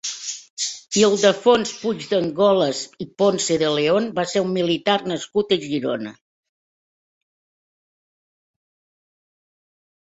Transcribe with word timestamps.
Ildefons 1.01 1.73
Puigdengolas 1.81 2.81
i 3.05 3.07
Ponce 3.23 3.59
de 3.65 3.69
León 3.81 4.09
va 4.21 4.25
ser 4.33 4.43
un 4.47 4.51
militar 4.57 4.99
nascut 5.13 5.55
a 5.55 5.61
Girona. 5.67 6.17